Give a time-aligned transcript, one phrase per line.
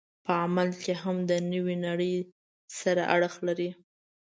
[0.25, 2.15] په عمل کې هم د نوې نړۍ
[2.79, 3.69] سره اړخ لري.